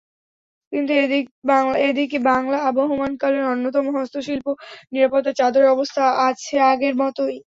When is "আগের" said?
6.71-6.93